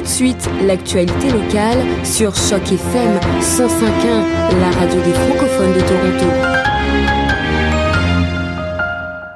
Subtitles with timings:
[0.00, 6.69] tout de suite l'actualité locale sur Choc FM 105.1, la radio des francophones de Toronto.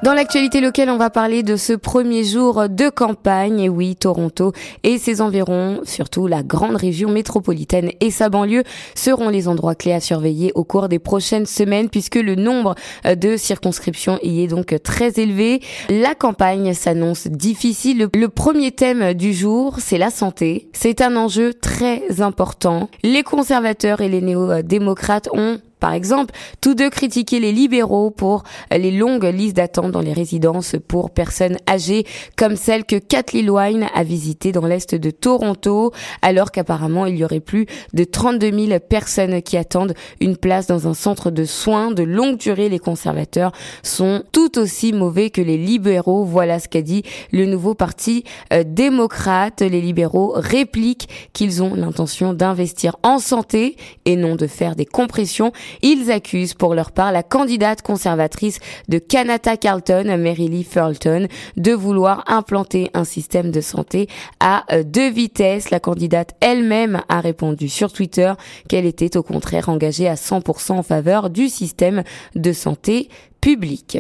[0.05, 3.61] Dans l'actualité locale, on va parler de ce premier jour de campagne.
[3.61, 4.53] Et oui, Toronto
[4.83, 9.95] et ses environs, surtout la grande région métropolitaine et sa banlieue, seront les endroits clés
[9.95, 12.75] à surveiller au cours des prochaines semaines puisque le nombre
[13.07, 15.63] de circonscriptions y est donc très élevé.
[15.89, 18.11] La campagne s'annonce difficile.
[18.15, 20.69] Le premier thème du jour, c'est la santé.
[20.75, 22.91] C'est un enjeu très important.
[23.03, 28.91] Les conservateurs et les néo-démocrates ont par exemple, tous deux critiquaient les libéraux pour les
[28.91, 32.07] longues listes d'attente dans les résidences pour personnes âgées,
[32.37, 35.93] comme celle que Kathleen Wine a visitée dans l'est de Toronto,
[36.23, 39.93] alors qu'apparemment il y aurait plus de 32 000 personnes qui attendent
[40.23, 42.71] une place dans un centre de soins de longue durée.
[42.71, 46.25] Les conservateurs sont tout aussi mauvais que les libéraux.
[46.25, 49.61] Voilà ce qu'a dit le nouveau parti euh, démocrate.
[49.61, 55.53] Les libéraux répliquent qu'ils ont l'intention d'investir en santé et non de faire des compressions
[55.83, 58.59] ils accusent pour leur part la candidate conservatrice
[58.89, 64.09] de Kanata Carlton, Mary Lee Fulton, de vouloir implanter un système de santé
[64.41, 65.71] à euh, deux vitesses.
[65.71, 68.33] La candidate elle-même a répondu sur Twitter
[68.69, 72.03] qu'elle était au contraire engagée à 100% en faveur du système
[72.35, 73.09] de santé
[73.41, 73.99] public.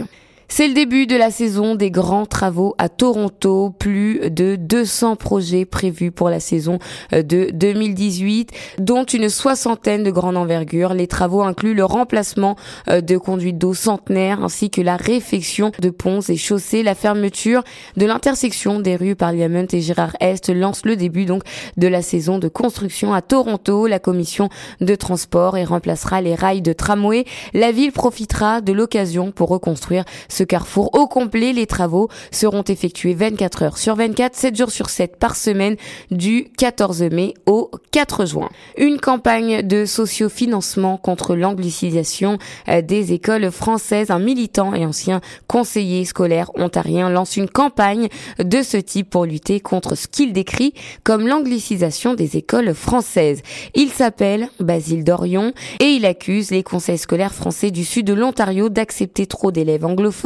[0.48, 3.70] C'est le début de la saison des grands travaux à Toronto.
[3.70, 6.78] Plus de 200 projets prévus pour la saison
[7.12, 10.94] euh, de 2018, dont une soixantaine de grandes envergures.
[10.94, 12.56] Les travaux incluent le remplacement
[12.88, 16.82] euh, de conduites d'eau centenaires ainsi que la réfection de ponts et chaussées.
[16.82, 17.64] La fermeture
[17.96, 21.42] de l'intersection des rues Parliament et Gérard Est lance le début donc
[21.76, 23.86] de la saison de construction à Toronto.
[23.86, 24.50] La commission
[24.80, 27.24] de transport et remplacera les rails de tramway.
[27.54, 30.04] La ville profitera de l'occasion pour reconstruire
[30.34, 31.52] ce carrefour au complet.
[31.52, 35.76] Les travaux seront effectués 24 heures sur 24, 7 jours sur 7 par semaine
[36.10, 38.48] du 14 mai au 4 juin.
[38.76, 44.10] Une campagne de sociofinancement contre l'anglicisation euh, des écoles françaises.
[44.10, 48.08] Un militant et ancien conseiller scolaire ontarien lance une campagne
[48.38, 50.74] de ce type pour lutter contre ce qu'il décrit
[51.04, 53.42] comme l'anglicisation des écoles françaises.
[53.74, 58.68] Il s'appelle Basile Dorion et il accuse les conseils scolaires français du sud de l'Ontario
[58.68, 60.23] d'accepter trop d'élèves anglophones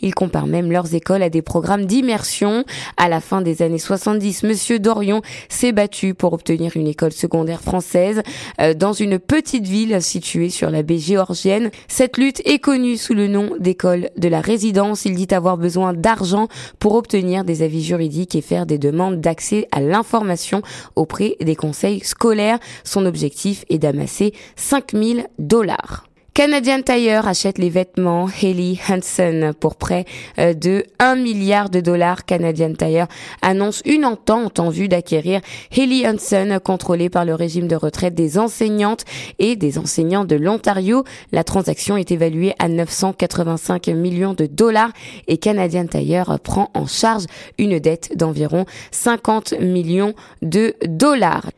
[0.00, 2.64] il compare même leurs écoles à des programmes d'immersion.
[2.96, 7.60] À la fin des années 70, Monsieur Dorion s'est battu pour obtenir une école secondaire
[7.60, 8.22] française
[8.60, 11.70] euh, dans une petite ville située sur la baie géorgienne.
[11.88, 15.04] Cette lutte est connue sous le nom d'école de la résidence.
[15.04, 19.68] Il dit avoir besoin d'argent pour obtenir des avis juridiques et faire des demandes d'accès
[19.72, 20.62] à l'information
[20.96, 22.58] auprès des conseils scolaires.
[22.84, 26.09] Son objectif est d'amasser 5000 dollars.
[26.40, 30.06] Canadian Tire achète les vêtements Haley Hansen pour près
[30.38, 32.24] euh, de 1 milliard de dollars.
[32.24, 33.08] Canadian Tire
[33.42, 35.42] annonce une entente en vue d'acquérir
[35.76, 39.04] Haley Hansen contrôlée par le régime de retraite des enseignantes
[39.38, 41.04] et des enseignants de l'Ontario.
[41.30, 44.92] La transaction est évaluée à 985 millions de dollars
[45.28, 47.26] et Canadian Tire prend en charge
[47.58, 51.50] une dette d'environ 50 millions de dollars.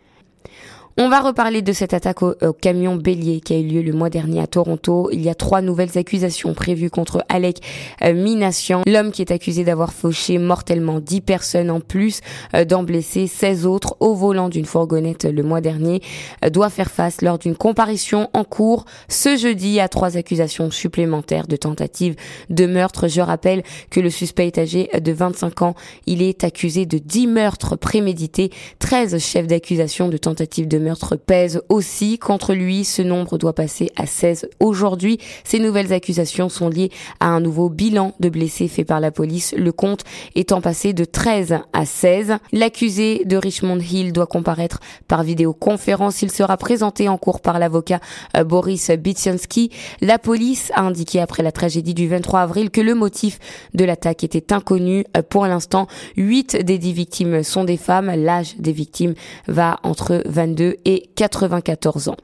[0.98, 4.10] On va reparler de cette attaque au, camion bélier qui a eu lieu le mois
[4.10, 5.08] dernier à Toronto.
[5.10, 7.60] Il y a trois nouvelles accusations prévues contre Alec
[8.02, 12.20] euh, Minassian, l'homme qui est accusé d'avoir fauché mortellement 10 personnes en plus
[12.54, 16.02] euh, d'en blesser 16 autres au volant d'une fourgonnette le mois dernier,
[16.44, 21.46] euh, doit faire face lors d'une comparution en cours ce jeudi à trois accusations supplémentaires
[21.46, 22.16] de tentative
[22.50, 23.08] de meurtre.
[23.08, 25.74] Je rappelle que le suspect est âgé de 25 ans.
[26.04, 31.62] Il est accusé de 10 meurtres prémédités, 13 chefs d'accusation de tentative de meurtre pèse
[31.68, 32.84] aussi contre lui.
[32.84, 35.18] Ce nombre doit passer à 16 aujourd'hui.
[35.44, 39.54] Ces nouvelles accusations sont liées à un nouveau bilan de blessés fait par la police,
[39.56, 40.04] le compte
[40.34, 42.36] étant passé de 13 à 16.
[42.52, 46.22] L'accusé de Richmond Hill doit comparaître par vidéoconférence.
[46.22, 48.00] Il sera présenté en cours par l'avocat
[48.36, 49.70] euh, Boris Bitsiansky.
[50.00, 53.38] La police a indiqué après la tragédie du 23 avril que le motif
[53.74, 55.04] de l'attaque était inconnu.
[55.16, 58.12] Euh, pour l'instant, 8 des 10 victimes sont des femmes.
[58.14, 59.14] L'âge des victimes
[59.48, 62.16] va entre 22 et 94 ans.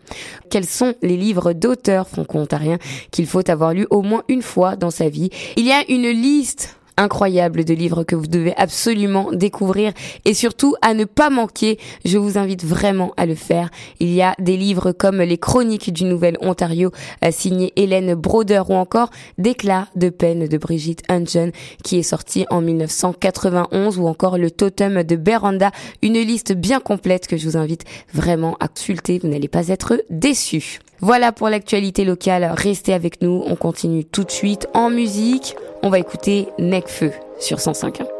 [0.50, 2.78] Quels sont les livres d'auteurs franco-ontariens
[3.10, 5.30] qu'il faut avoir lu au moins une fois dans sa vie?
[5.56, 9.92] Il y a une liste incroyable de livres que vous devez absolument découvrir
[10.24, 11.78] et surtout à ne pas manquer.
[12.04, 13.70] Je vous invite vraiment à le faire.
[14.00, 16.90] Il y a des livres comme Les Chroniques du Nouvel Ontario
[17.24, 21.52] euh, signé Hélène Broder ou encore D'éclat de peine de Brigitte Hunjon
[21.84, 25.70] qui est sorti en 1991 ou encore Le Totem de Beranda,
[26.02, 29.18] une liste bien complète que je vous invite vraiment à consulter.
[29.18, 30.80] Vous n'allez pas être déçus.
[31.00, 32.50] Voilà pour l'actualité locale.
[32.56, 33.42] Restez avec nous.
[33.46, 35.56] On continue tout de suite en musique.
[35.82, 38.17] On va écouter Necfeu sur 105.1.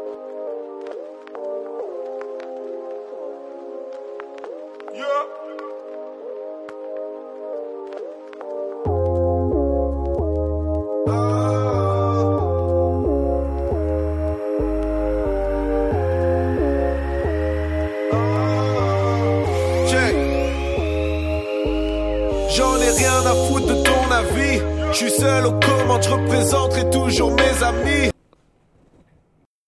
[22.89, 24.61] ai rien à foutre de ton avis.
[24.91, 28.09] Je suis seul aux commandes, je représenterai toujours mes amis.